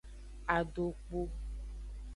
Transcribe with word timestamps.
Adokpu. 0.55 1.21